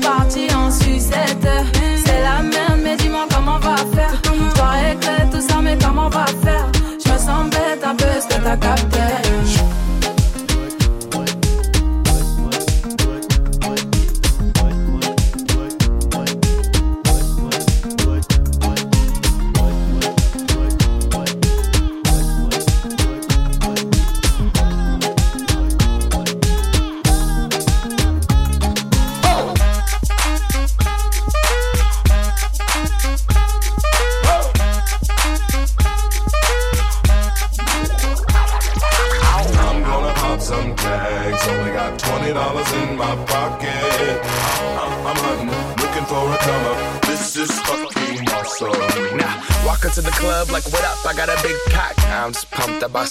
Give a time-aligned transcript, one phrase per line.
[0.00, 0.53] party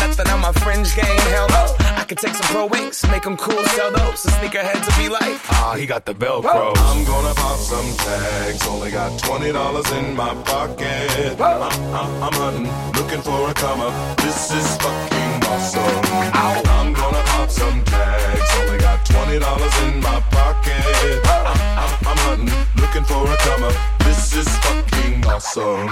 [0.00, 1.20] nothing on my fringe game.
[1.34, 1.64] Hell no.
[1.96, 4.22] I could take some pro wings, make them cool, sell those.
[4.22, 6.72] The sneakerheads will be like, ah, he got the Velcro.
[6.76, 8.66] I'm gonna pop some tags.
[8.66, 11.40] Only got twenty dollars in my pocket.
[11.40, 12.68] I'm, I'm, I'm hunting,
[13.00, 13.94] looking for a come up.
[14.18, 16.04] This is fucking awesome.
[16.34, 18.50] I'm gonna pop some tags.
[18.60, 21.20] Only got twenty dollars in my pocket.
[21.24, 21.46] I'm,
[21.82, 23.74] I'm, I'm hunting, looking for a come up.
[24.00, 25.88] This is fucking awesome.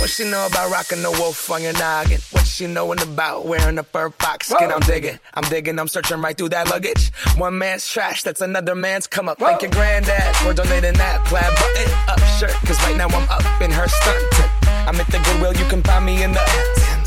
[0.00, 2.20] What she know about rocking the wolf on your noggin?
[2.30, 4.70] What she knowin' about wearing a fur fox skin?
[4.70, 7.12] I'm digging, I'm digging, I'm searching right through that luggage.
[7.36, 9.38] One man's trash, that's another man's come up.
[9.38, 12.54] Thank your granddad for donating that plaid button up shirt.
[12.66, 14.24] Cause right now I'm up in her stunt.
[14.88, 16.89] I'm at the Goodwill, you can find me in the.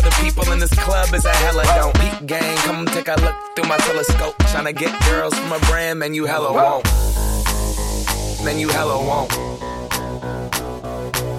[0.00, 1.94] other people in this club is a hella don't.
[2.00, 4.34] Peak gang, come take a look through my telescope.
[4.50, 6.84] Tryna get girls from a brand, man, you hella won't.
[8.44, 9.30] Man, you hella won't.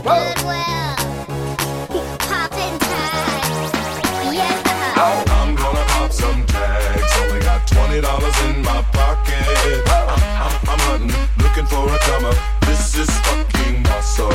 [0.06, 0.96] Goodwill.
[2.30, 3.72] Poppin' tags.
[4.38, 5.34] Yeah.
[5.38, 7.12] I'm gonna pop some tags.
[7.22, 9.42] Only got twenty dollars in my pocket.
[9.90, 12.36] I'm, I'm, I'm hunting, looking for a comer.
[12.68, 14.32] This is fucking awesome.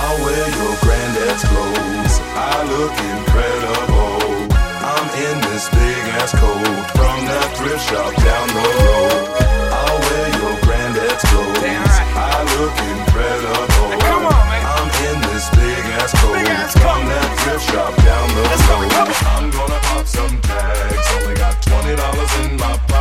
[0.00, 2.03] I'll wear your granddad's clothes.
[2.34, 4.50] I look incredible.
[4.82, 6.66] I'm in this big ass coat
[6.98, 9.22] from that thrift shop down the road.
[9.70, 11.62] I'll wear your granddad's clothes.
[11.62, 12.10] Right.
[12.18, 13.94] I look incredible.
[14.02, 14.66] come on, man.
[14.66, 16.42] I'm in this big ass coat
[16.82, 19.14] from that thrift shop down the road.
[19.30, 21.06] I'm gonna pop some tags.
[21.22, 22.93] Only got twenty dollars in my pocket.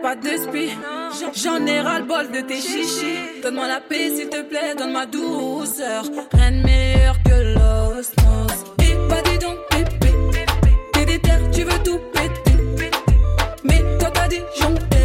[0.00, 0.70] Pas de spi.
[1.34, 3.42] J'en ai ras le bol de tes chichis.
[3.42, 6.04] Donne-moi la paix, s'il te plaît, donne ma douceur.
[6.32, 8.64] Rien de meilleur que l'osmose.
[8.80, 10.12] Et pas dis donc, pépé.
[10.92, 12.90] T'es déter, tu veux tout péter.
[13.64, 14.96] Mais toi t'as disjoncté.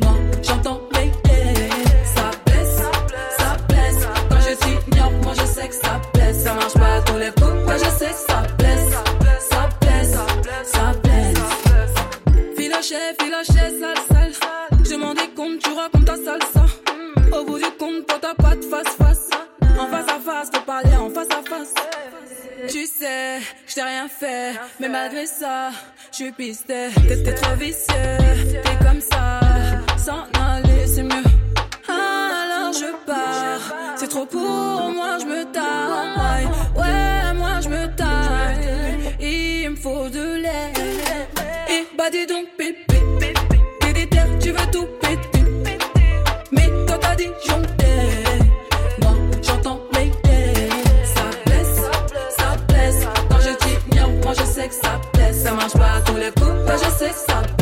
[0.00, 1.70] Moi j'entends péter.
[2.14, 2.82] Ça blesse,
[3.38, 4.06] ça blesse.
[4.30, 6.42] Quand je t'ignore, moi je sais que ça blesse.
[6.44, 7.55] Ça marche pas à tous les coups,
[12.86, 14.84] Filoché, filoché, sale, sale.
[14.88, 16.66] Je m'en décompte, tu racontes ta salsa.
[17.36, 19.28] Au bout du compte, t'as pas de face face.
[19.76, 21.74] En face à face, faut parler en face à face.
[22.68, 25.70] Tu sais, je t'ai rien fait, mais malgré ça,
[26.12, 26.88] je suis pisté.
[27.08, 28.18] T'es trop vicieux,
[28.62, 29.40] t'es comme ça,
[29.98, 31.24] s'en aller c'est mieux.
[31.88, 36.46] Alors je pars, c'est trop pour moi, je me taille.
[36.76, 40.75] Ouais, moi je me taille, il me faut de l'air.
[41.96, 43.32] Bah dis donc, pépé,
[43.80, 45.78] t'es déter, tu veux tout péter.
[46.52, 47.86] Mais toi t'as disjoncté.
[49.00, 49.12] Moi
[49.42, 50.68] j'entends m'aider.
[51.04, 51.80] Ça blesse,
[52.36, 53.06] ça blesse.
[53.30, 55.42] Quand je t'ignore, moi je sais que ça blesse.
[55.42, 57.55] Ça marche pas à tous les coups, mais je sais que ça blesse.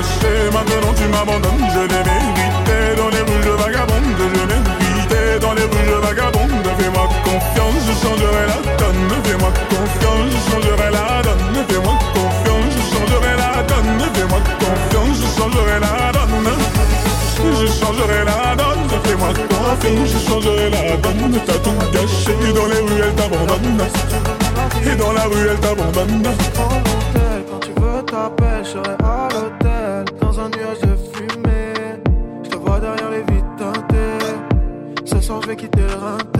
[0.00, 5.54] maintenant tu m'abandonnes, je l'ai mérité dans les rues de vagabonde, je l'ai méritais dans
[5.54, 11.22] les rues de vagabonde, fais-moi confiance, je changerai la donne, fais-moi confiance, je changerai la
[11.22, 16.48] donne, fais-moi confiance, je changerai la donne, fais-moi confiance, je changerai la donne,
[17.40, 22.80] je changerai la donne, fais-moi confiance, je changerai la donne, t'as tout gâché, dans les
[22.80, 23.80] rues elle t'abandonne,
[24.84, 26.22] et dans la rue elle t'abandonne.
[27.48, 28.04] Quand tu veux
[28.64, 29.65] je.
[35.46, 36.35] veux qu'il te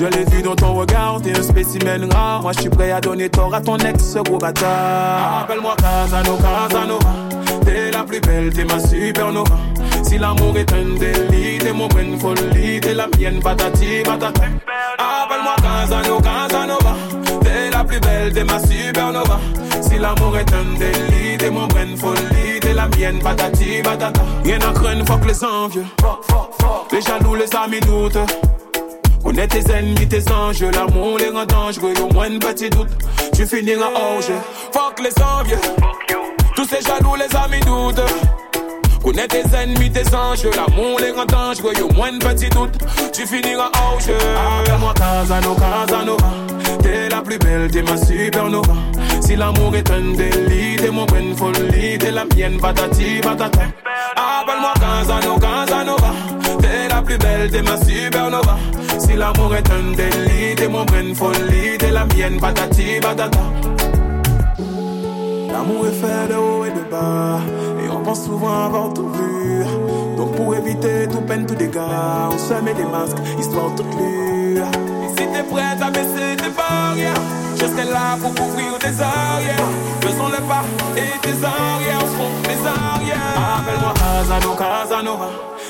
[0.00, 2.40] Je l'ai vu dans ton regard, t'es un spécimen rare.
[2.40, 5.42] Moi, je suis prêt à donner tort à ton ex, gros bâtard.
[5.42, 7.10] Appelle-moi Casanova, Casanova.
[7.66, 9.56] T'es la plus belle, t'es ma supernova.
[10.02, 14.40] Si l'amour est un délit, t'es mon brain folie, t'es la mienne, patati, patata.
[14.96, 16.96] Appelle-moi Casanova, Casanova.
[17.42, 19.38] T'es la plus belle, t'es ma supernova.
[19.82, 24.22] Si l'amour est un délit, t'es mon brain folie, t'es la mienne, patati, patata.
[24.44, 25.84] Rien à craindre, fuck les envieux.
[26.90, 28.16] Les jaloux, les amis doutent.
[29.30, 32.88] Connais tes ennemis, tes enjeux, l'amour les rend dangereux, au moins un petit doute,
[33.32, 33.86] tu finiras
[34.26, 34.34] jeu.
[34.72, 35.60] Fuck les envieux,
[36.56, 38.02] tous ces jaloux, les amis doutent.
[39.04, 42.76] Connais tes ennemis, tes enjeux, l'amour les rend dangereux, au moins un petit doute,
[43.12, 43.70] tu finiras
[44.04, 44.16] jeu.
[44.64, 46.30] Appelle-moi Casanova, Casanova,
[46.82, 48.72] t'es la plus belle, t'es ma supernova.
[49.20, 53.60] Si l'amour est un délit, t'es mon brain folie, t'es la mienne, patati, patata.
[54.16, 55.04] Appelle-moi la
[57.18, 57.76] belle, ma.
[58.98, 63.40] Si l'amour est un délit, t'es mon brain folie, t'es la mienne, patati, patata.
[65.52, 67.40] L'amour est fait de haut et de bas,
[67.84, 69.64] et on pense souvent avoir tout vu.
[70.16, 74.58] Donc pour éviter tout peine, tout dégât, on se met des masques, histoire toute lue.
[74.58, 77.22] Et si t'es prête à baisser tes barrières,
[77.56, 79.68] je serai là pour couvrir tes arrières.
[80.02, 80.64] Faisons le pas
[80.96, 83.36] et tes arrières seront mes arrières.
[83.58, 85.28] Appelle-moi Casanova, Casanova,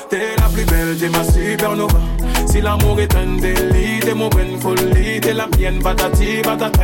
[0.08, 1.98] t'es plus belle, t'es ma supernova.
[2.46, 6.82] Si l'amour est un délit, t'es mon brain folie, t'es la mienne, patati, patata.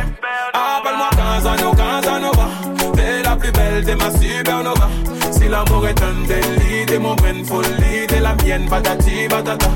[0.53, 2.47] Appelle-moi Casanova, Casanova,
[2.95, 4.89] t'es la plus belle, t'es ma supernova.
[5.31, 9.69] Si l'amour est un délit, t'es mon brain folie, t'es la mienne, patati, patata.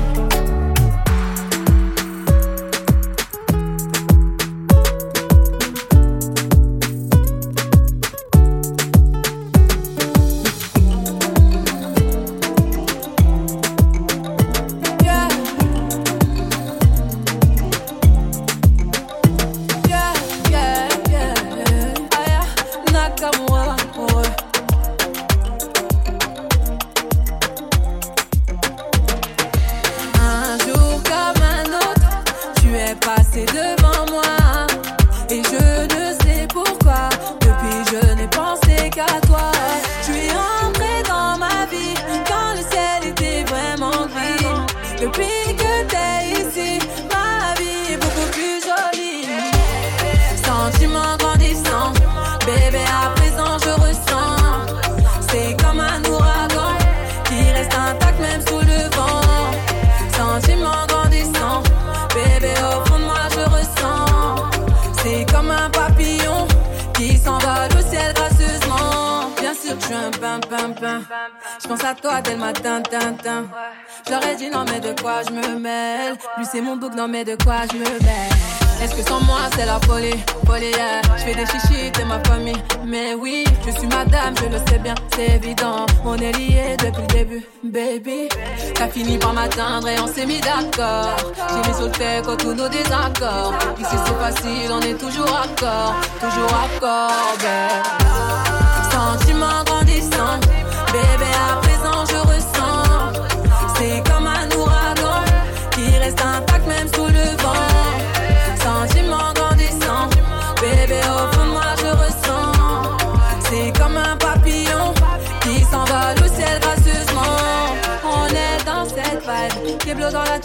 [92.52, 93.54] Tous nos désaccords.
[93.78, 97.10] Ici c'est facile, on est toujours accord Toujours accord,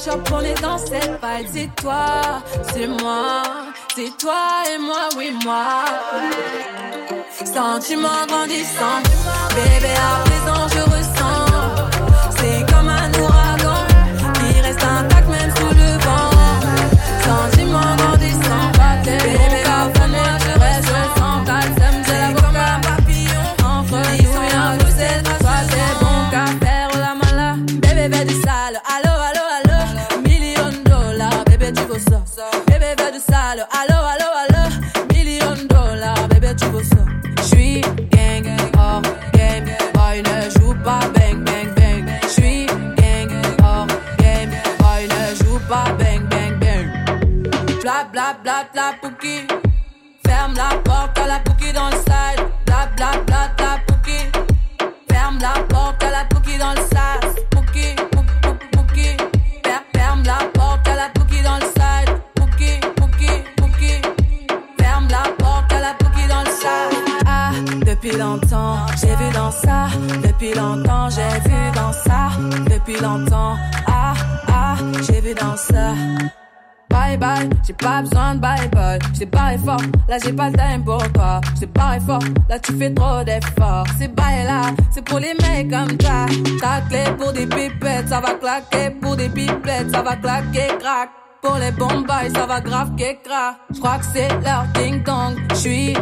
[0.03, 3.43] Chop on est dans cette vibe C'est toi, c'est moi.
[3.95, 5.86] C'est toi et moi, oui moi.
[7.43, 9.01] Sentiment grandissant,
[9.55, 9.93] bébé
[90.08, 91.10] va claquer crack.
[91.41, 93.58] Pour les bombes, ça va grave qu'écra.
[93.74, 95.36] Je crois que c'est leur ding dong.
[95.52, 95.93] Je suis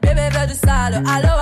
[0.00, 1.33] Baby, vers du sale, alors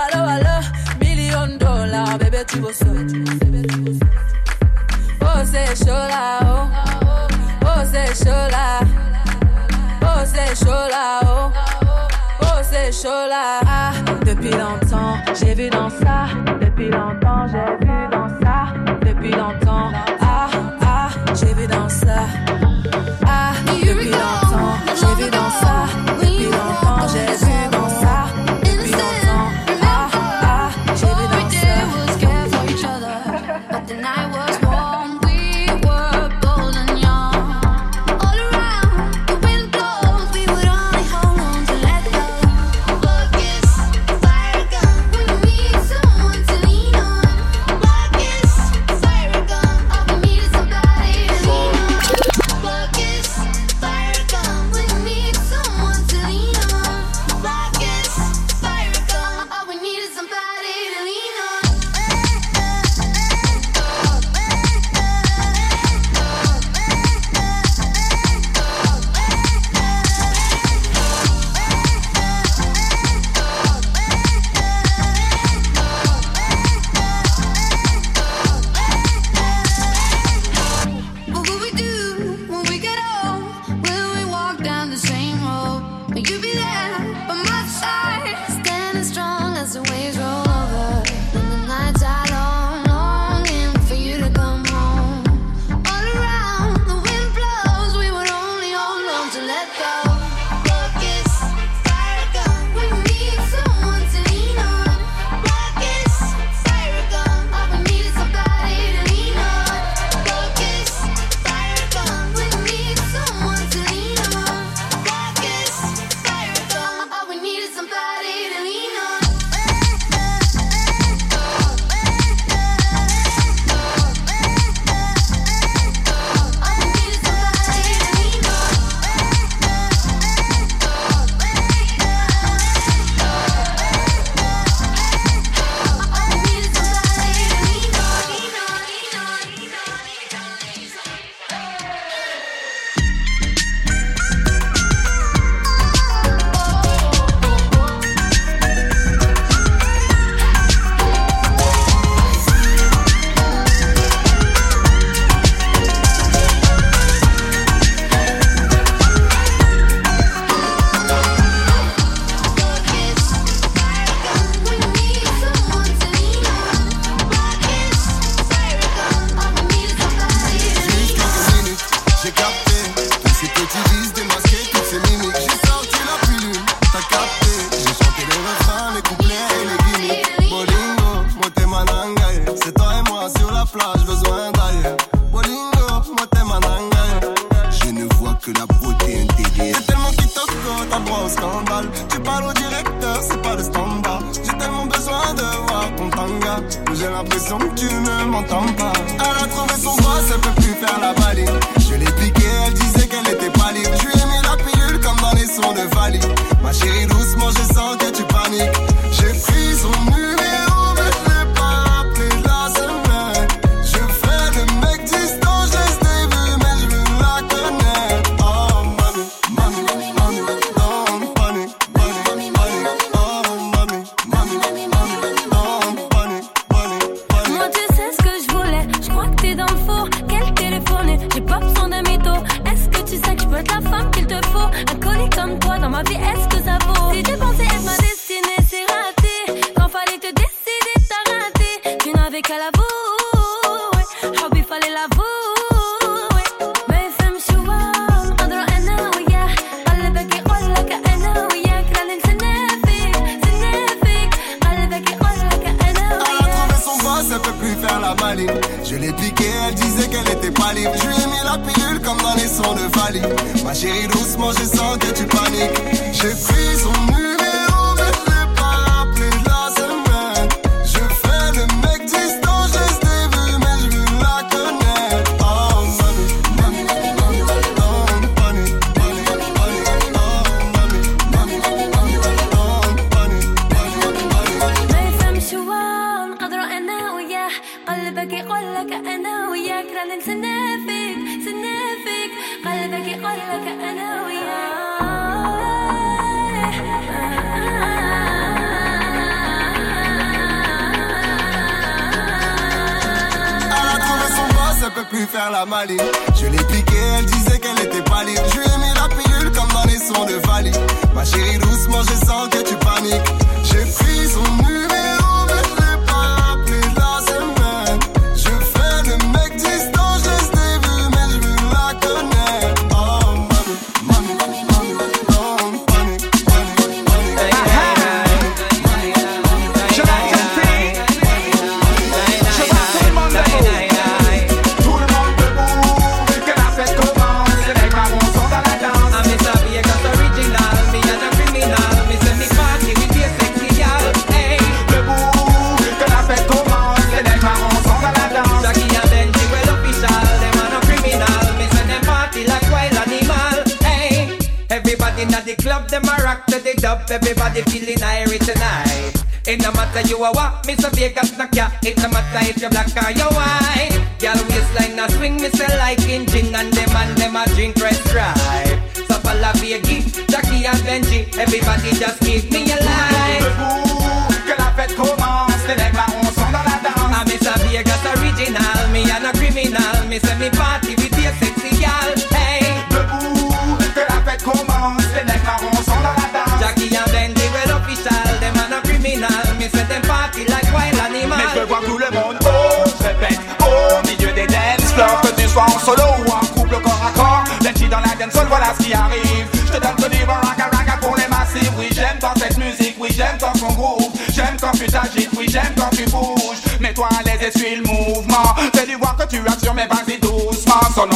[398.30, 399.46] viennent voilà ce qui arrive.
[399.66, 401.72] Je te donne ce livre raga raga pour les massifs.
[401.78, 404.16] Oui, j'aime quand cette musique, oui, j'aime quand son groupe.
[404.32, 406.62] J'aime quand tu t'agites, oui, j'aime quand tu bouges.
[406.80, 408.54] Mets-toi à l'aise et suis le mouvement.
[408.74, 410.80] Fais du voir que tu assures, mais vas-y doucement.
[410.94, 411.08] Son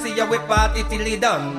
[0.00, 1.56] see how we party till it done.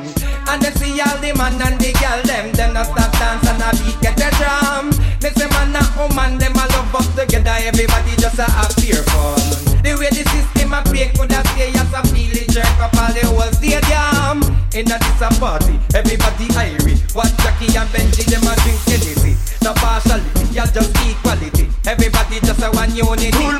[0.50, 3.62] And they see all the man and the girl them, them not stop dance and
[3.62, 4.90] a beat get a drum.
[5.22, 9.02] Me say man and woman them a love up together, everybody just a have fear
[9.14, 9.38] fun.
[9.86, 12.94] The way the system a break could I say yes a feel it jerk up
[12.98, 14.42] all the whole stadium.
[14.74, 17.04] In a this a party, everybody irate.
[17.14, 19.38] What Jackie and Benji them a drink anything.
[19.62, 21.70] No partiality, y'all just equality.
[21.86, 23.51] Everybody just a one unity.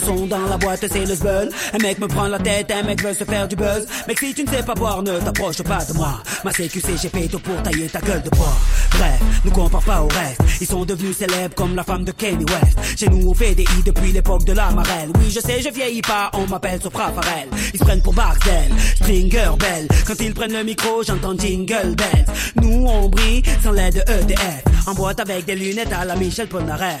[0.00, 1.50] son dans la boîte, c'est le zbeul.
[1.72, 3.86] Un mec me prend la tête, un mec veut se faire du buzz.
[4.08, 6.20] Mec, si tu ne sais pas boire, ne t'approche pas de moi.
[6.44, 8.56] Ma CQC, j'ai fait tout pour tailler ta gueule de bois.
[8.92, 10.42] Bref, nous compare pas au reste.
[10.60, 12.98] Ils sont devenus célèbres comme la femme de Kenny West.
[12.98, 15.10] Chez nous, on fait des i depuis l'époque de la marelle.
[15.18, 17.48] Oui, je sais, je vieillis pas, on m'appelle Sopra Farel.
[17.72, 19.88] Ils se prennent pour Barzel, Stringer Bell.
[20.06, 22.26] Quand ils prennent le micro, j'entends Jingle Bells.
[22.56, 24.64] Nous, on brille sans l'aide EDF.
[24.86, 27.00] En boîte avec des lunettes à la Michel Polnareff.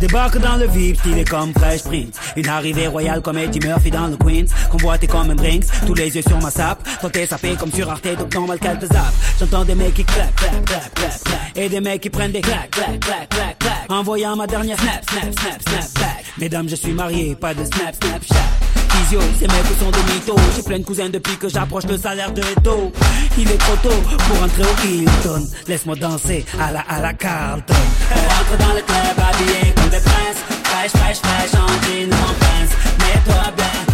[0.00, 2.14] Débarque dans le VIP, stylé comme Fresh Prince.
[2.34, 4.46] Une arrivée royale comme Eddie Murphy dans le Queens.
[4.70, 6.82] Convoité comme un Brinks, tous les yeux sur ma sape.
[7.12, 9.12] T'es sapé comme sur Arte, donc normal qu'elle te zappe.
[9.38, 11.40] J'entends des mecs qui clap, clap, clap, clap, clap.
[11.54, 13.90] Et des mecs qui prennent des clac, clac, clac, clac, clac.
[13.90, 16.24] Envoyant ma dernière snap, snap, snap, snap back.
[16.38, 18.69] Mesdames, je suis marié, pas de snap, snap, chat.
[19.00, 20.36] Physio, ces mecs sont des mythos.
[20.56, 22.92] J'ai plein de cousins depuis que j'approche le salaire de Eto.
[23.38, 23.96] Il est trop tôt
[24.28, 25.46] pour entrer au Hilton.
[25.66, 27.74] Laisse-moi danser à la, à la Carlton.
[28.10, 30.40] On rentre dans le club habillé comme des princes.
[30.64, 32.76] Fraîche, fraîche, fraîche, en jean en pince.
[32.98, 33.89] Mets-toi bien,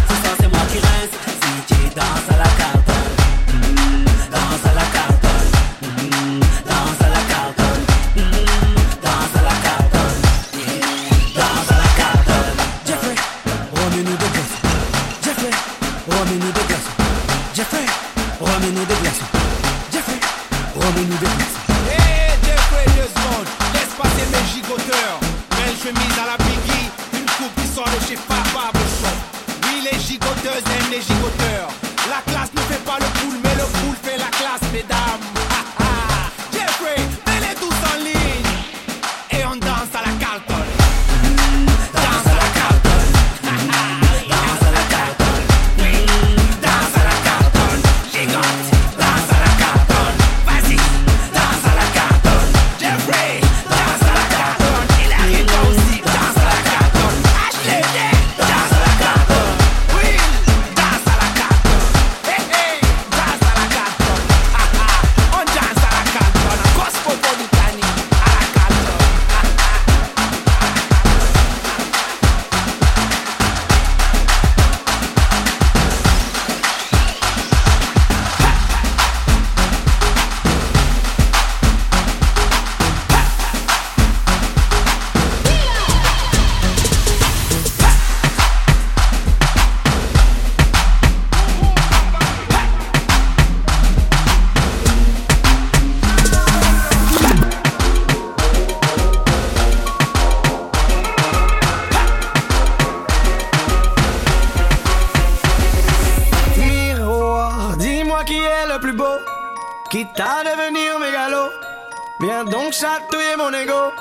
[112.79, 113.91] chatouiller mon ego.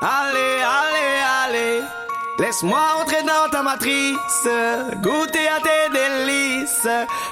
[0.00, 1.82] Allez, allez, allez.
[2.38, 4.48] Laisse-moi entrer dans ta matrice,
[4.96, 6.88] goûter à tes délices.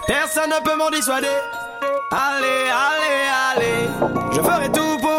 [0.07, 1.39] Personne ne peut m'en dissuader.
[2.11, 3.89] Allez, allez, allez.
[4.33, 5.12] Je ferai tout pour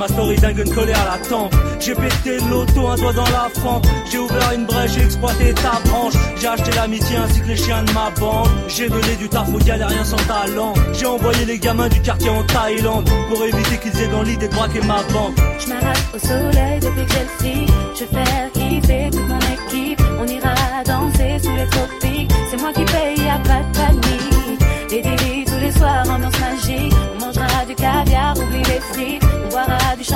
[0.00, 1.54] ma story d'un gun collé à la tempe.
[1.78, 3.86] J'ai pété l'auto, un doigt dans la fente.
[4.10, 6.14] J'ai ouvert une brèche, j'ai exploité ta branche.
[6.40, 8.48] J'ai acheté l'amitié ainsi que les chiens de ma bande.
[8.66, 10.72] J'ai donné du taf aux galériens sans talent.
[10.94, 14.54] J'ai envoyé les gamins du quartier en Thaïlande pour éviter qu'ils aient dans l'idée de
[14.54, 15.36] braquer ma banque.
[15.58, 17.66] Je m'arrache au soleil depuis que j'ai le.
[17.98, 20.00] Je faire kiffer toute mon équipe.
[20.18, 20.54] On ira
[20.86, 22.32] danser sous les tropiques.
[22.50, 24.60] C'est moi qui paye, a pas de panique.
[24.88, 26.94] Des délits tous les soirs, ambiance magique.
[27.14, 29.29] On mangera du caviar, oublie les frites.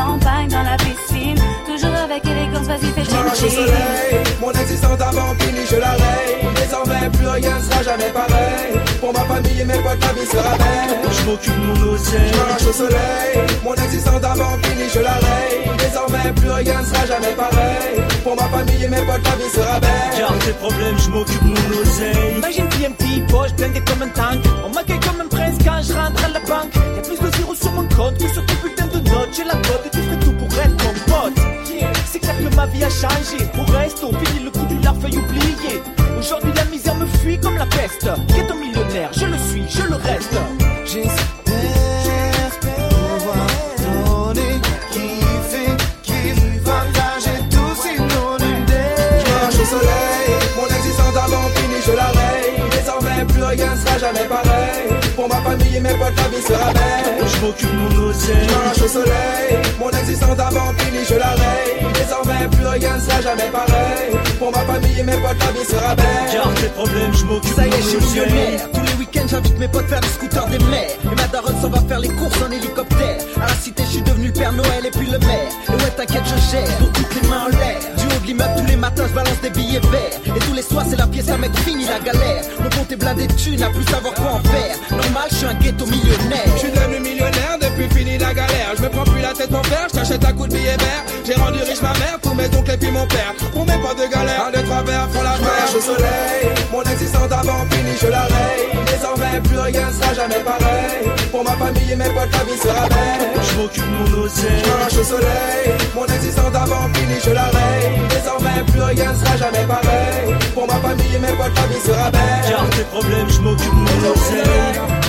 [0.04, 1.38] Champagne dans la piscine.
[1.66, 5.92] Toujours avec élégance, vas-y, fais Je marche au soleil, mon existence d'avant finie, je la
[5.92, 6.34] raye.
[6.56, 8.72] Désormais, plus rien ne sera jamais pareil.
[9.00, 10.98] Pour ma famille et mes potes, la vie sera belle.
[11.10, 12.32] Je m'occupe de mon oseille.
[12.32, 13.32] Je marche au soleil,
[13.64, 15.58] mon existence d'avant finie, je la raye.
[15.78, 18.04] Désormais, plus rien ne sera jamais pareil.
[18.22, 20.18] Pour ma famille et mes potes, la vie sera belle.
[20.18, 22.36] Garde tes problèmes, je m'occupe de mon oseille.
[22.36, 24.44] Imagine PMT, poche blindé comme un tank.
[24.66, 26.74] On m'accueille comme un prince quand je rentre à la banque.
[26.96, 27.33] Y'a plus de
[27.64, 29.30] sur mon compte que sur ton putain de notes.
[29.36, 31.38] J'ai la cote et tu ferais tout pour être mon pote.
[31.70, 33.38] Yeah, C'est clair que ma vie a changé.
[33.54, 35.82] Pour resto, fini le coup du larfeuille oublié.
[36.18, 38.08] Aujourd'hui, la misère me fuit comme la peste.
[38.28, 40.36] Ghetto millionnaire, je le suis, je le reste.
[40.84, 41.24] J'espère
[42.60, 43.46] pouvoir
[43.78, 44.60] donner,
[44.92, 48.38] kiffer, kiffer, partager tout ces nos
[49.50, 52.52] Je au soleil, mon existence d'avant finie, je la raye.
[52.70, 54.53] Désormais, plus rien ne sera jamais pareil.
[55.44, 57.26] Famille et mes potes, la vie sera belle.
[57.26, 58.48] Je m'occupe de mon oseille.
[58.76, 61.92] Je au soleil, mon existence d'avant finie, je la raye.
[61.94, 64.10] Désormais, plus rien ne sera jamais pareil.
[64.38, 66.04] Pour ma famille et mes potes, la vie sera belle.
[66.32, 68.93] Garde tes problèmes, je m'occupe Ça de y est, je mon oseille.
[69.24, 70.90] Les j'invite mes potes faire du scooter des mers.
[71.04, 73.18] Et ma daronne s'en va faire les courses en hélicoptère.
[73.36, 75.48] À la cité, je suis devenu le Père Noël et puis le maire.
[75.68, 76.78] Et ouais, t'inquiète, je gère.
[76.80, 77.78] Donc toutes les mains en l'air.
[77.96, 80.36] Du haut de l'immeuble, tous les matins, je balance des billets verts.
[80.36, 82.42] Et tous les soirs, c'est la pièce à mec fini la galère.
[82.60, 84.76] Mon compte est blindé de thunes, à plus savoir quoi en faire.
[84.90, 86.48] Normal, je suis un ghetto millionnaire.
[86.54, 88.72] Je suis devenu millionnaire depuis fini la galère.
[88.76, 91.04] Je me prends plus la tête mon père, je t'achète un coup de billet vert.
[91.24, 93.34] J'ai rendu riche ma mère, tous mes oncles et puis mon père.
[93.52, 95.68] Pour mes pas de galère, un, deux, trois verres font la mer.
[95.76, 98.84] au soleil, mon existence d'avant fini, je la raye.
[99.14, 101.08] Désormais, plus rien sera jamais pareil.
[101.30, 103.42] Pour ma famille et mes potes, la vie sera belle.
[103.42, 104.62] Je m'occupe de mon oseille.
[104.64, 107.50] Je marche au soleil, mon existence d'avant fini, je la.
[108.08, 110.34] Désormais, plus rien ne sera jamais pareil.
[110.54, 112.50] Pour ma famille et mes potes, la vie sera belle.
[112.50, 115.03] Garde tes problèmes, je m'occupe de mon oseille.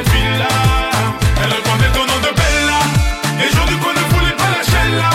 [0.00, 0.48] Cette fille-là.
[1.42, 2.80] Elle répondait au nom de Bella.
[3.38, 5.10] Les gens du coin ne voulaient pas lâcher là.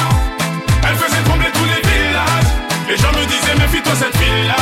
[0.88, 2.52] Elle faisait trembler tous les villages.
[2.90, 4.56] Les gens me disaient méfie-toi cette fille-là.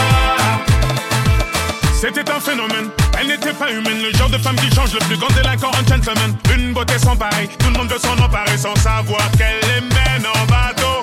[1.94, 5.18] C'était un phénomène, elle n'était pas humaine, le genre de femme qui change le plus
[5.18, 6.36] grand délinquant en gentleman.
[6.54, 10.28] Une beauté sans pareil, tout le monde veut s'en emparer sans savoir qu'elle les mène
[10.28, 11.03] en bateau.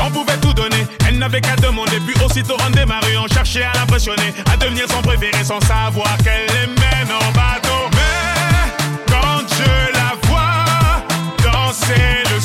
[0.00, 3.72] On pouvait tout donner, elle n'avait qu'à demander, puis aussitôt on démarrait, on cherchait à
[3.74, 7.88] l'impressionner, à devenir son préféré sans savoir qu'elle les mène en bateau.
[7.92, 11.04] Mais quand je la vois
[11.42, 12.40] danser le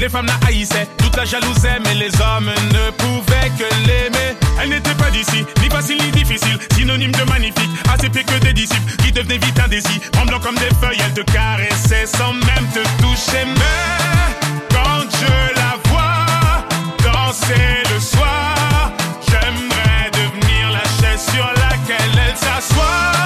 [0.00, 4.34] Les femmes la haïssaient, toute la jalousaient, mais les hommes ne pouvaient que l'aimer.
[4.58, 8.54] Elle n'était pas d'ici, ni facile ni difficile, synonyme de magnifique, assez pieds que des
[8.54, 10.00] disciples qui devenaient vite indécis.
[10.10, 13.44] Tremblant comme des feuilles, elle te caressait sans même te toucher.
[13.44, 16.64] Mais quand je la vois
[17.04, 18.92] danser le soir,
[19.28, 23.19] j'aimerais devenir la chaise sur laquelle elle s'assoit.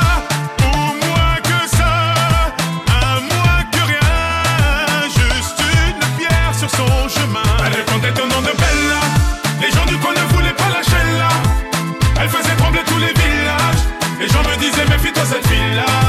[15.34, 16.03] cette ville-là.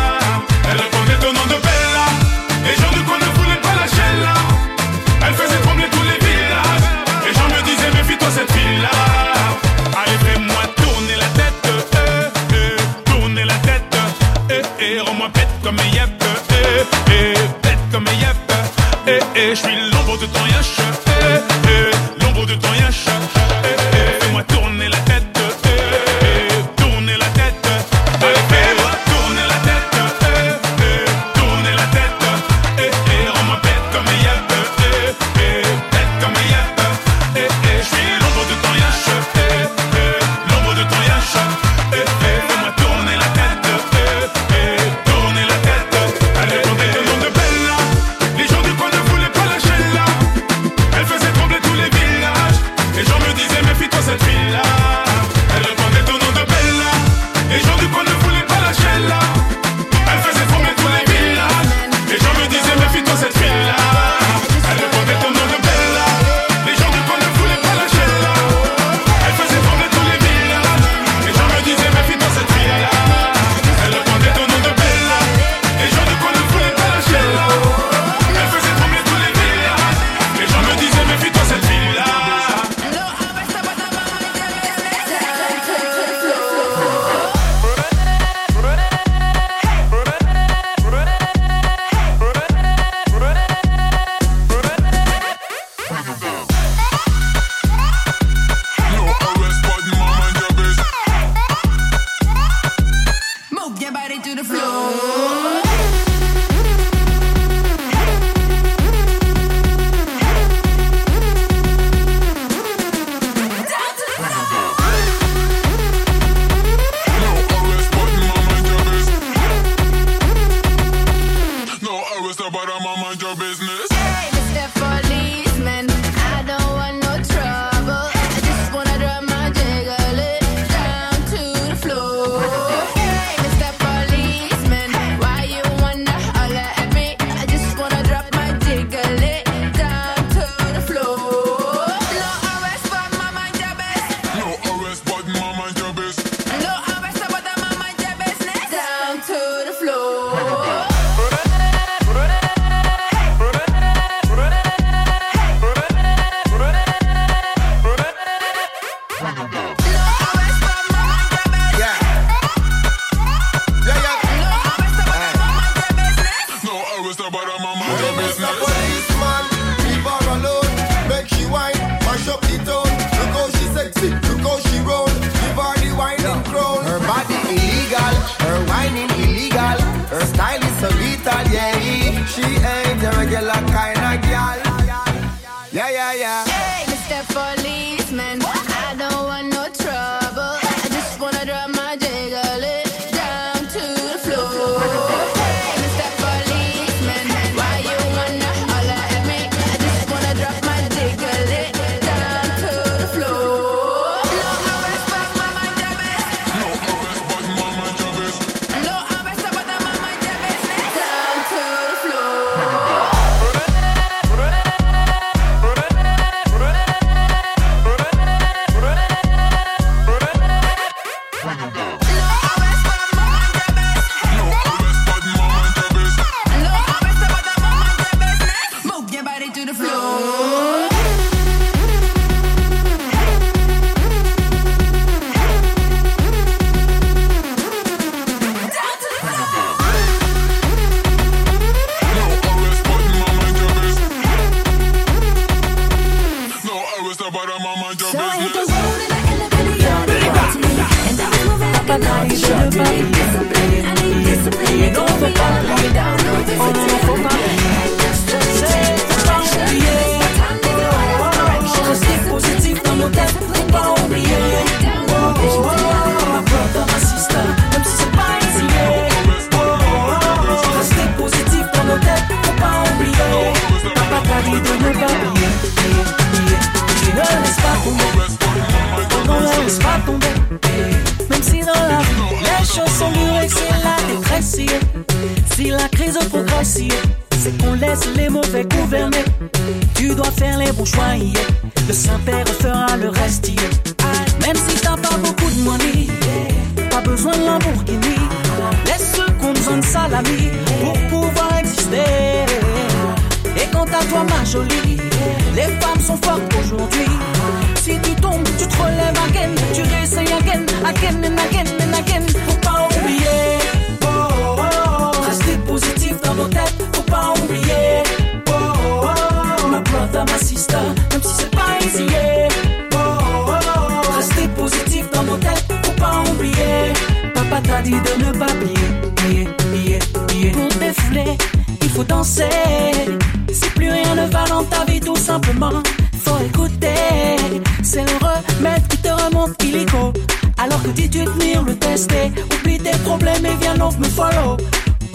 [342.86, 344.58] Tes problèmes et viens donc me follow.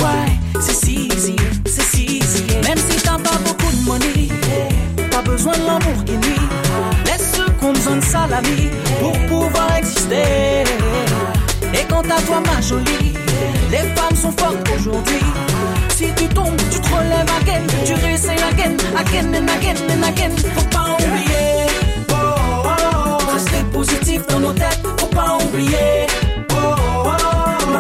[0.01, 2.45] Ouais, c'est si easy, c'est si easy.
[2.67, 4.29] Même si t'as pas beaucoup de money,
[5.11, 6.41] pas besoin de Lamborghini.
[7.07, 8.63] Laisse ceux qui ont besoin de salami
[9.01, 10.65] pour pouvoir exister.
[11.75, 13.15] Et quant à toi, ma jolie,
[13.71, 15.27] les femmes sont fortes aujourd'hui.
[15.97, 20.35] Si tu tombes, tu te relèves again, tu réessayes again, again and again and again.
[20.57, 21.67] Faut pas oublier.
[22.11, 22.15] Oh,
[22.65, 23.73] oh, oh.
[23.73, 26.07] Positif dans nos têtes, faut pas oublier.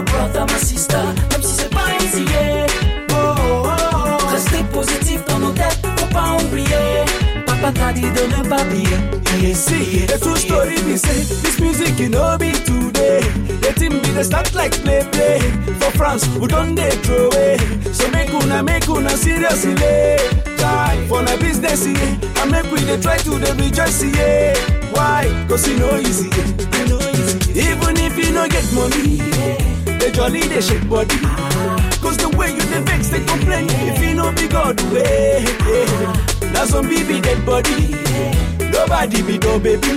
[0.00, 0.96] Ma brother, ma sister,
[1.30, 2.24] même si c'est pas easy.
[2.24, 2.66] yeah.
[3.10, 4.26] Oh, oh, oh.
[4.32, 7.04] Restez positif dans nos têtes, faut pas oublier.
[7.46, 8.96] Papa t'a dit de ne pas oublier.
[9.42, 13.20] You see, the true story be say this music you know be today.
[13.60, 15.38] The team be the start like play play.
[15.80, 17.58] For France, we don't they throw away.
[17.92, 19.74] So make una make una seriously.
[20.56, 22.44] Try for the business yeah.
[22.46, 24.54] make we dey try to the rejoice yeah.
[24.92, 25.28] Why?
[25.46, 26.30] Cause you know easy.
[27.52, 29.18] Even if you no get money,
[30.00, 31.16] the jolly they shake body.
[32.00, 33.66] Cause the way you dey vex, they complain.
[33.70, 35.44] If you no be God way,
[36.52, 37.94] now some baby dead body.
[38.72, 39.92] Nobody be no baby.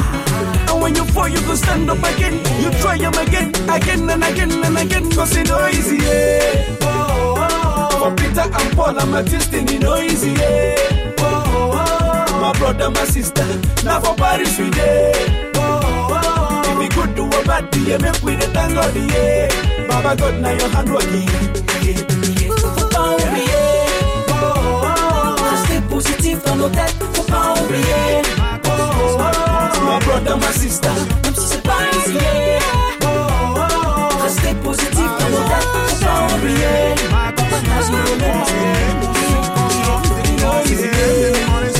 [0.69, 2.33] And when you fall, you go stand up again.
[2.61, 5.11] You try them again, again and again and again.
[5.11, 6.77] Cause it no easy, yeah.
[6.81, 8.09] Oh, oh, oh.
[8.09, 9.23] For Peter and Paul, I'm a
[9.79, 11.13] no easy, yeah.
[12.41, 13.45] My brother, my sister,
[13.85, 15.52] now for Paris we day.
[16.83, 16.89] Oh, oh, oh.
[16.89, 19.87] If we could do a bad day, make we the thank God, yeah.
[19.87, 21.27] Baba God, now your hand working.
[22.49, 23.87] Faut pas oublier.
[24.29, 25.43] Oh, oh, oh.
[25.51, 28.21] Restez positif dans nos têtes, faut pas oublier.
[28.65, 29.85] Oh, oh, oh.
[29.85, 30.89] My brother, my sister,
[31.23, 32.13] Même si c'est pas easy.
[32.15, 32.59] yeah.
[33.03, 34.23] Oh, oh, oh.
[34.23, 36.95] Restez positif dans nos têtes, faut pas oublier.
[37.35, 39.53] Papa t'a dit de ne pas
[40.41, 41.72] Ma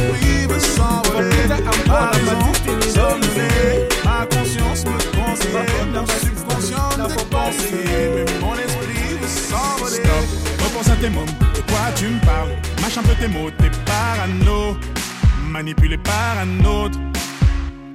[6.01, 9.95] subconscient ne faut pas essayer, mais mon esprit veut s'envoler.
[9.95, 12.49] Stop, repense à tes mots, de quoi tu me parles
[12.81, 14.77] Mâche un peu tes mots, t'es parano,
[15.47, 16.99] manipulé par un autre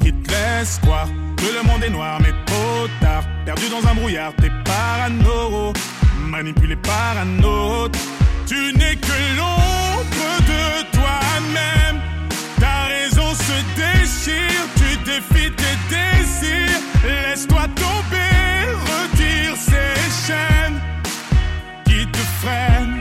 [0.00, 3.24] qui te laisse croire que le monde est noir, mais trop tard.
[3.44, 5.72] Perdu dans un brouillard, t'es parano,
[6.18, 7.98] manipulé par un autre.
[8.46, 10.04] Tu n'es que l'ombre
[10.50, 12.00] de toi-même.
[13.48, 16.82] Ta raison se déchire, tu défies tes désirs.
[17.04, 20.80] Laisse-toi tomber, retire ces chaînes
[21.84, 22.97] qui te freinent,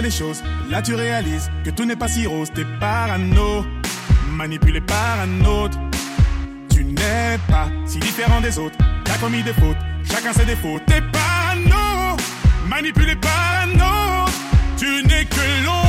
[0.00, 0.42] les choses.
[0.70, 2.50] Là, tu réalises que tout n'est pas si rose.
[2.54, 3.64] T'es parano,
[4.30, 5.78] manipulé par un autre.
[6.70, 8.76] Tu n'es pas si différent des autres.
[9.04, 10.78] T'as commis des fautes, chacun ses défauts.
[10.86, 12.16] T'es parano,
[12.68, 14.32] manipulé par un autre.
[14.76, 15.87] Tu n'es que l'ombre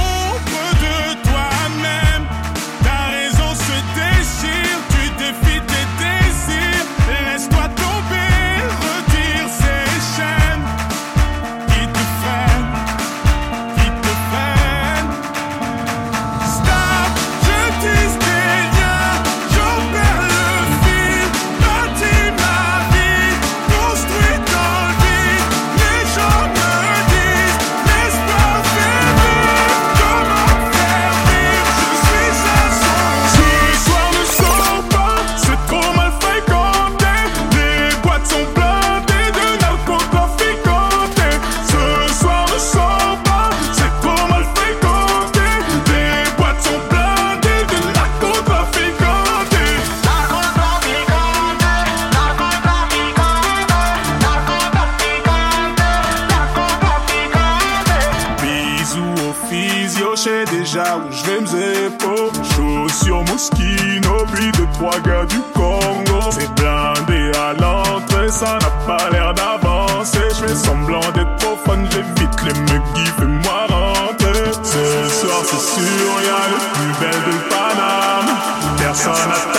[64.79, 66.31] trois gars du Congo.
[66.31, 70.27] C'est blindé à l'entrée, ça n'a pas l'air d'avancer.
[70.29, 74.51] Je fais semblant d'être fun, j'évite les muggy, fais-moi rentrer.
[74.63, 78.31] Ce soir, c'est sûr, y'a le plus belle de Paname.
[78.77, 79.58] Personne à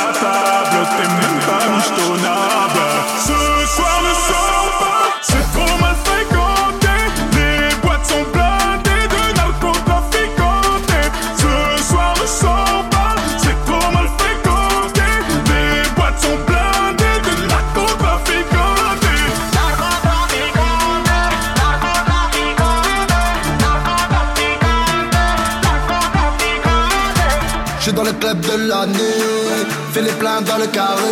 [29.92, 31.02] fais les plaintes dans le carré,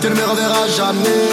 [0.00, 1.24] tu ne me reverras jamais.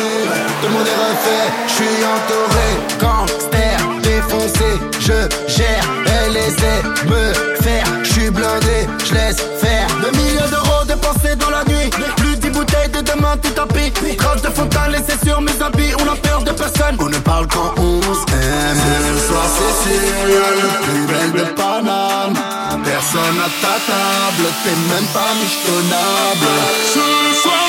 [0.62, 2.68] Tout le monde est refait, je suis entouré,
[3.00, 9.88] gangster, défoncé, je gère, elle essaie me faire, je suis blindé, je laisse faire.
[10.02, 13.92] Deux millions d'euros dépensés dans la nuit, plus dix bouteilles de demain, tout tapis.
[24.38, 26.48] Table, t'es même pas michetonnable.
[26.86, 27.61] Ce soir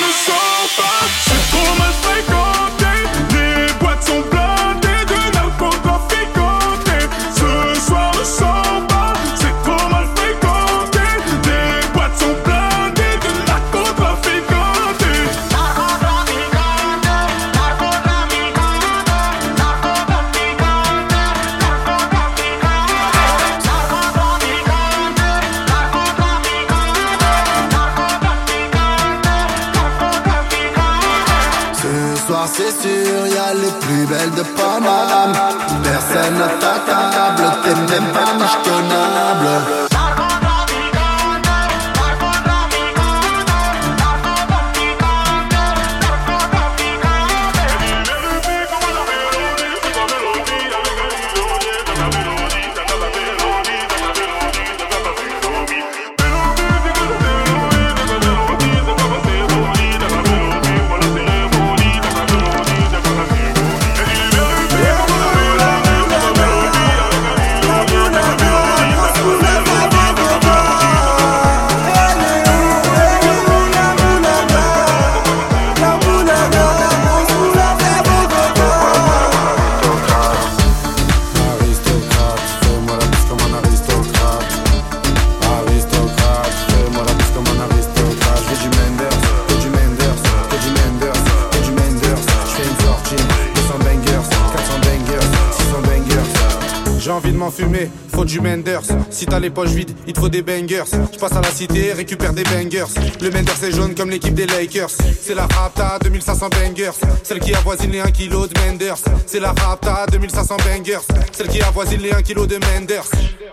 [99.42, 100.84] les poches vides, il te faut des bangers.
[101.12, 102.86] Je passe à la cité, récupère des bangers.
[103.20, 104.90] Le Menders est jaune comme l'équipe des Lakers.
[105.20, 106.92] C'est la Rapta 2500 bangers.
[107.24, 108.98] Celle qui avoisine les 1 kg de Menders.
[109.26, 111.00] C'est la Rapta 2500 bangers.
[111.32, 113.10] Celle qui avoisine les 1 kg de Menders.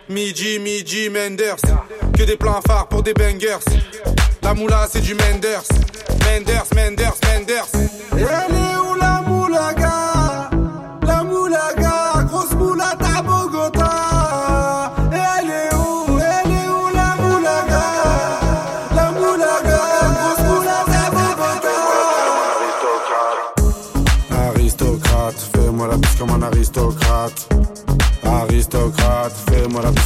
[0.08, 1.58] Midi, midi, Menders.
[2.16, 3.66] Que des plans phares pour des bangers.
[4.44, 5.64] La moula, c'est du Menders.
[6.24, 7.89] Menders, Menders, Menders.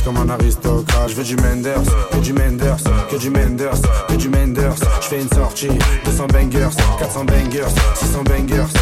[0.04, 1.10] Comme un aristocrate.
[1.10, 1.82] Je veux du Menders,
[2.12, 2.78] que du Menders,
[3.10, 4.76] que du Menders, que du Menders.
[5.02, 5.70] Je fais une sortie,
[6.06, 6.70] 200 bangers,
[7.00, 8.74] 400 bangers, 600 bangers.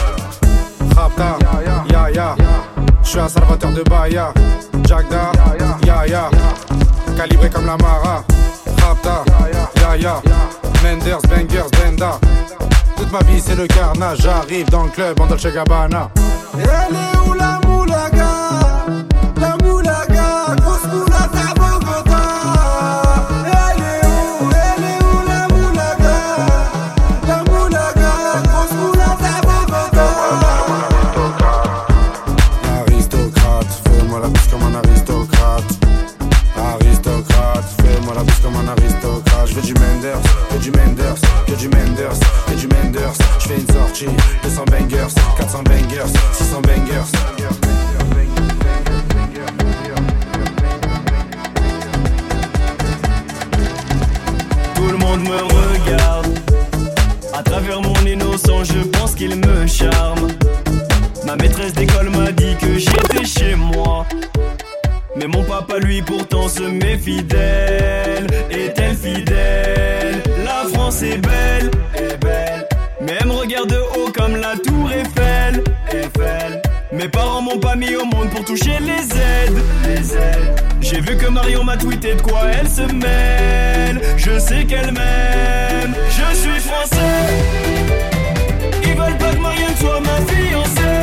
[0.95, 1.37] Rapta,
[1.89, 2.35] ya ya.
[3.03, 4.33] Je suis un salvateur de Bahia.
[4.87, 5.31] Jagda,
[5.85, 6.29] ya ya.
[7.17, 8.23] Calibré comme la Mara.
[8.81, 9.23] Rapta,
[9.75, 10.21] ya ya.
[10.83, 12.19] Menders, bangers, benda.
[12.97, 16.09] Toute ma vie c'est le carnage, j'arrive dans le club en Dolce Gabbana.
[16.57, 17.60] Elle est où la
[81.81, 83.99] tweeté de quoi elle se mêle.
[84.15, 85.95] Je sais qu'elle m'aime.
[86.09, 87.25] Je suis français.
[88.83, 91.01] Ils veulent pas que Marianne soit ma fiancée.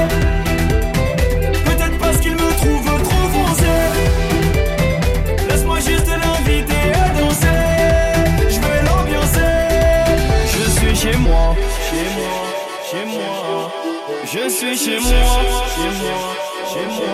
[1.65, 3.83] Peut-être parce qu'ils me trouvent trop français.
[5.49, 7.65] Laisse-moi juste l'inviter à danser.
[8.49, 9.57] Je veux l'ambiancer.
[10.47, 11.57] Je suis chez moi,
[11.91, 12.37] chez moi,
[12.91, 13.73] chez moi.
[14.25, 15.11] Je suis chez moi,
[15.75, 16.19] chez moi,
[16.71, 17.11] chez moi,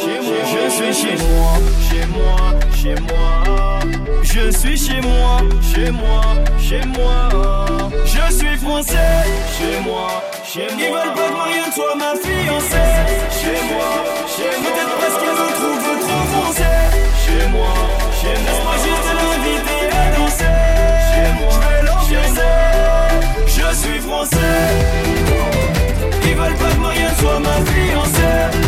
[0.00, 0.40] chez moi.
[0.52, 1.52] Je suis chez moi,
[1.90, 3.80] chez moi, chez moi.
[4.22, 6.22] Je suis chez moi, chez moi,
[6.58, 7.28] chez moi.
[8.04, 9.12] Je suis français,
[9.56, 10.08] chez moi,
[10.44, 10.78] chez moi.
[10.78, 12.90] Ils veulent pas que Marianne soit ma fiancée.
[13.40, 13.90] Chez moi,
[14.34, 14.70] chez moi.
[14.72, 16.80] Peut-être parce qu'ils me trouvent trop français.
[17.24, 17.74] Chez moi,
[18.20, 18.48] chez moi.
[18.48, 20.58] Laisse-moi juste l'inviter à danser?
[21.08, 22.54] Chez moi, je vais l'ambiancer.
[23.46, 24.60] Je suis français.
[26.24, 28.61] Ils veulent pas que Marianne soit ma fiancée.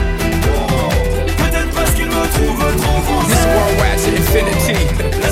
[4.04, 4.76] To infinity.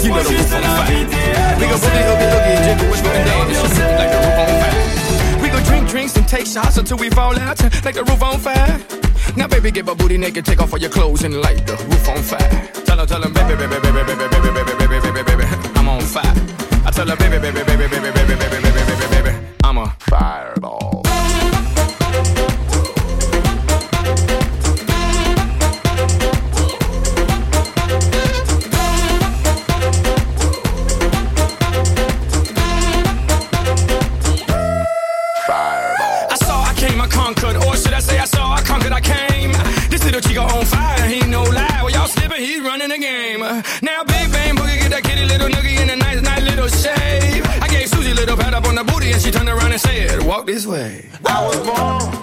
[0.03, 0.89] You know the roof on fire.
[1.61, 5.43] We go boogie, hoogie, hoogie, jiggle, whisper, and dance like the roof on fire.
[5.43, 8.39] We go drink drinks and take shots until we fall out like the roof on
[8.39, 8.81] fire.
[9.37, 12.09] Now, baby, get my booty naked, take off all your clothes and light the roof
[12.09, 12.51] on fire.
[12.85, 15.45] Tell her, tell her, baby, baby, baby, baby, baby, baby, baby, baby, baby,
[15.77, 16.35] I'm on fire.
[16.85, 19.22] I tell her, baby, baby, baby, baby, baby, baby, baby, baby, baby, baby,
[50.53, 51.09] this way.
[51.25, 52.22] I was born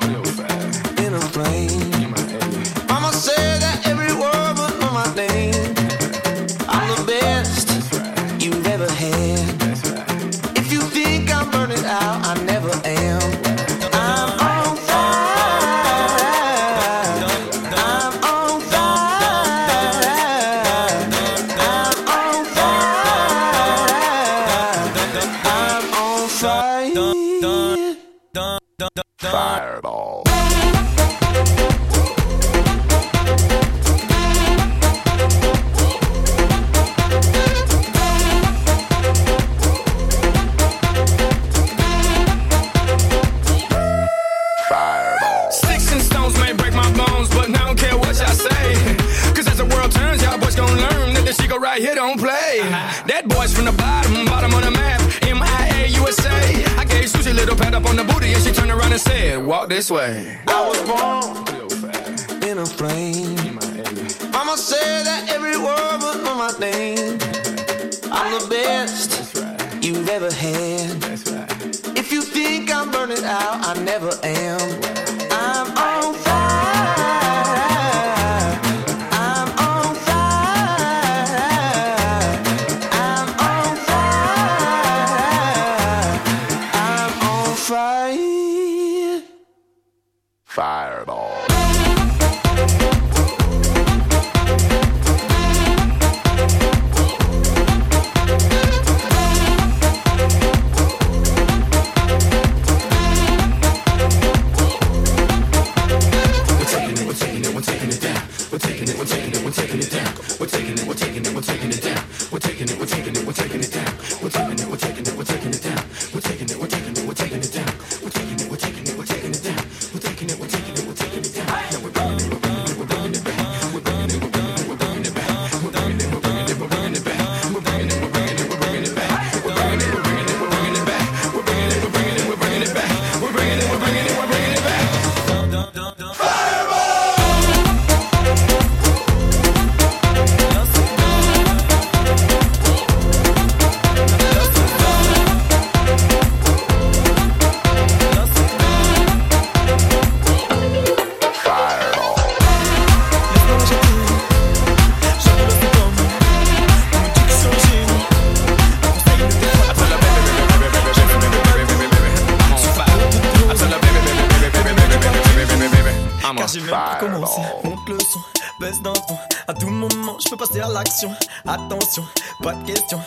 [171.52, 172.06] Attention,
[172.43, 173.00] pas de question.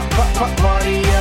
[0.00, 1.17] party up.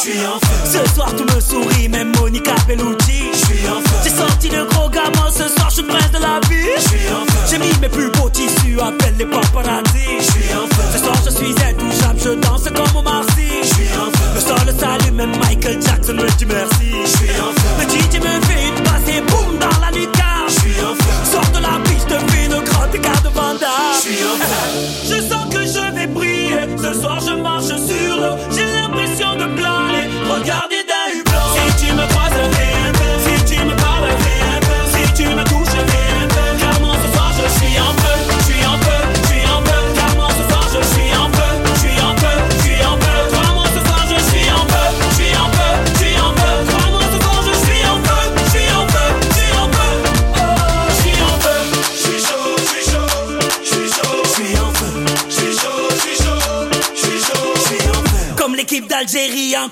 [0.00, 0.56] suis en feu.
[0.64, 3.24] Ce soir tout me sourit, même Monica Bellucci.
[3.32, 3.96] Je suis en feu.
[4.04, 6.70] J'ai sorti de gros gamin, ce soir je suis prince de la vie.
[6.76, 7.38] Je suis en feu.
[7.50, 10.06] J'ai mis mes plus beaux tissus, appelle les paparazzi.
[10.18, 10.82] Je suis en feu.
[10.92, 13.48] Ce soir je suis intouchable, je danse comme au Marcy.
[13.62, 14.26] Je suis en feu.
[14.34, 16.89] Le sol s'allume, même Michael Jackson me dit merci.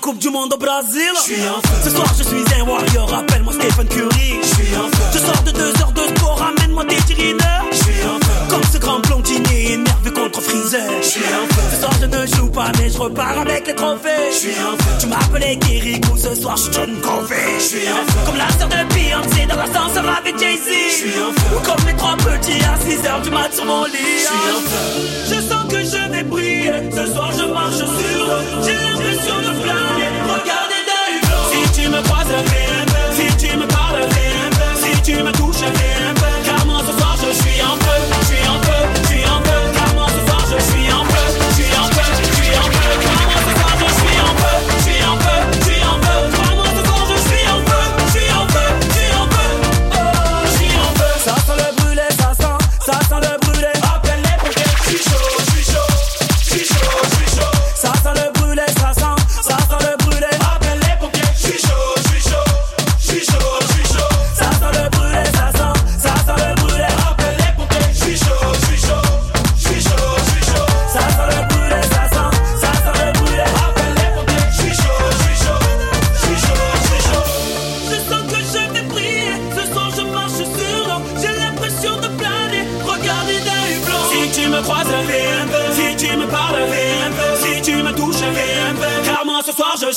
[0.01, 1.11] Coupe du Monde au Brésil.
[1.83, 3.13] Ce soir, je suis un warrior.
[3.13, 4.39] Appelle-moi Stephen Curry.
[4.41, 6.37] J'suis un Je sors de deux heures de sport.
[6.39, 7.65] Ramène-moi des cheerleaders.
[7.71, 10.89] J'suis un Comme ce grand blondiné énervé contre Freezer.
[11.03, 14.31] Ce soir, je ne joue pas, mais je repars avec les trophées.
[14.31, 16.17] J'suis un Tu m'appelais Kirikou.
[16.17, 17.59] Ce soir, je suis John Covey.
[17.59, 20.69] J'suis un Comme la sœur de Beyoncé dans l'ascenseur avec Jay-Z.
[20.95, 24.25] J'suis un comme les trois petits à 6 heures du mat sur mon lit.
[25.29, 30.09] Je sens que je ce soir je marche sur eux, j'ai l'impression de planer.
[30.27, 31.07] Regardez d'un
[31.49, 32.27] Si tu me croises,
[33.13, 34.03] si tu me parles,
[34.75, 35.63] si tu me touches,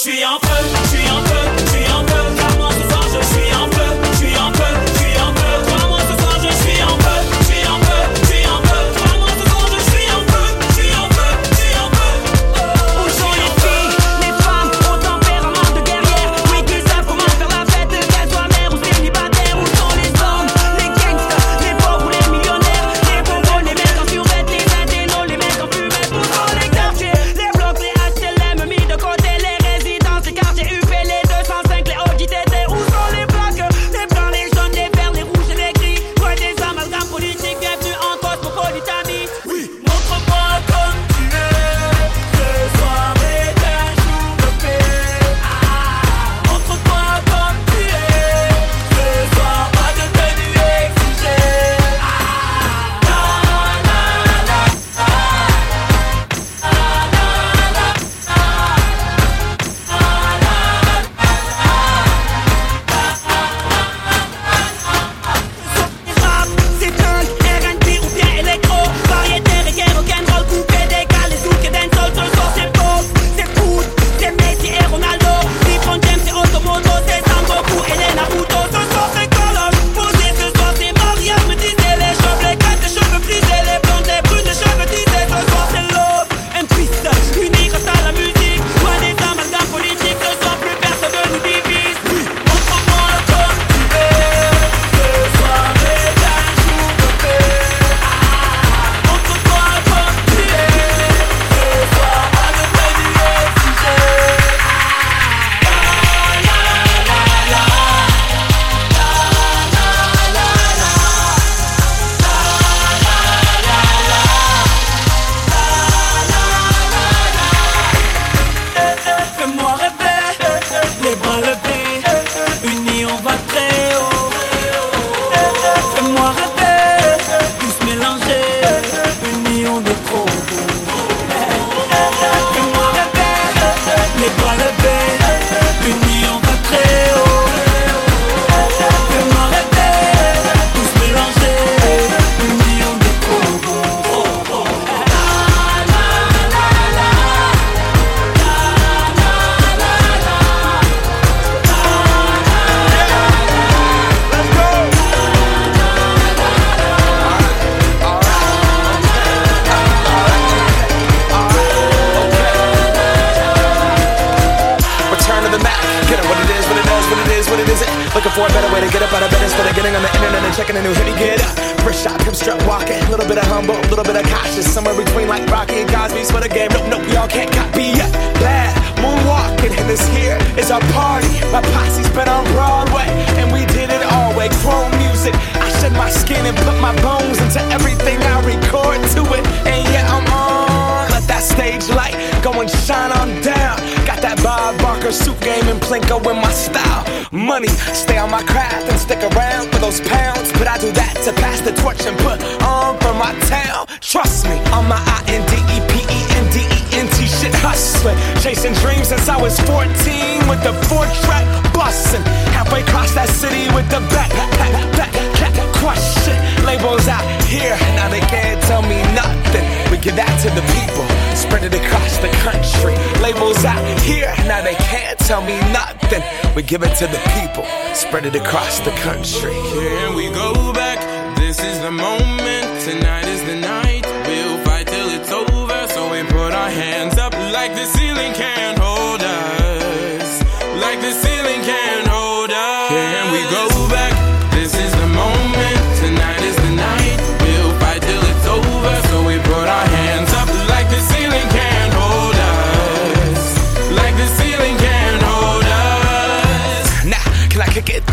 [0.04, 0.51] je suis en